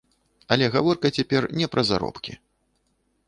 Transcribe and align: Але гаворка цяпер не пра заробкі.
Але 0.53 0.69
гаворка 0.75 1.11
цяпер 1.19 1.45
не 1.61 1.67
пра 1.75 1.81
заробкі. 1.91 2.33